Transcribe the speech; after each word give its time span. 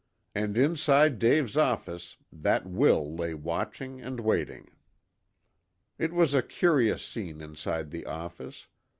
And 0.33 0.57
inside 0.57 1.19
Dave's 1.19 1.55
office, 1.55 2.17
that 2.31 2.65
Will 2.65 3.15
lay 3.15 3.35
watching 3.35 4.01
and 4.01 4.19
waiting. 4.19 4.71
It 5.99 6.11
was 6.11 6.33
a 6.33 6.41
curious 6.41 7.05
scene 7.05 7.39
inside 7.39 7.91
the 7.91 8.07
office. 8.07 8.67